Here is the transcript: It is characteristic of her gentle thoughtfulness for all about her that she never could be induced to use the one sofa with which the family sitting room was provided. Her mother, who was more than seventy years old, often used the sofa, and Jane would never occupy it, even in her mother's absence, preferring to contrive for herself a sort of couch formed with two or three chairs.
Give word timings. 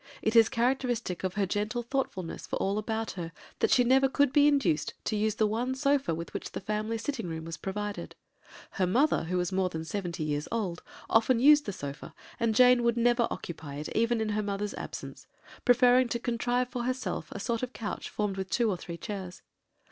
It 0.23 0.35
is 0.35 0.49
characteristic 0.49 1.23
of 1.23 1.35
her 1.35 1.45
gentle 1.45 1.83
thoughtfulness 1.83 2.47
for 2.47 2.55
all 2.55 2.79
about 2.79 3.11
her 3.11 3.31
that 3.59 3.69
she 3.69 3.83
never 3.83 4.09
could 4.09 4.33
be 4.33 4.47
induced 4.47 4.95
to 5.03 5.15
use 5.15 5.35
the 5.35 5.45
one 5.45 5.75
sofa 5.75 6.15
with 6.15 6.33
which 6.33 6.53
the 6.53 6.59
family 6.59 6.97
sitting 6.97 7.27
room 7.27 7.45
was 7.45 7.55
provided. 7.57 8.15
Her 8.71 8.87
mother, 8.87 9.25
who 9.25 9.37
was 9.37 9.51
more 9.51 9.69
than 9.69 9.85
seventy 9.85 10.23
years 10.23 10.47
old, 10.51 10.81
often 11.07 11.39
used 11.39 11.67
the 11.67 11.71
sofa, 11.71 12.15
and 12.39 12.55
Jane 12.55 12.81
would 12.81 12.97
never 12.97 13.27
occupy 13.29 13.75
it, 13.75 13.89
even 13.89 14.19
in 14.21 14.29
her 14.29 14.41
mother's 14.41 14.73
absence, 14.73 15.27
preferring 15.65 16.07
to 16.07 16.19
contrive 16.19 16.67
for 16.69 16.85
herself 16.85 17.31
a 17.31 17.39
sort 17.39 17.61
of 17.61 17.71
couch 17.71 18.09
formed 18.09 18.37
with 18.37 18.49
two 18.49 18.71
or 18.71 18.77
three 18.77 18.97
chairs. 18.97 19.43